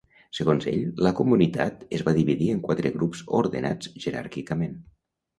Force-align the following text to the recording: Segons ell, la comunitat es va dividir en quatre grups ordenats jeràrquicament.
Segons 0.35 0.63
ell, 0.69 0.85
la 1.07 1.09
comunitat 1.17 1.83
es 1.97 2.03
va 2.07 2.13
dividir 2.15 2.47
en 2.53 2.61
quatre 2.67 2.91
grups 2.95 3.21
ordenats 3.41 3.91
jeràrquicament. 4.07 4.73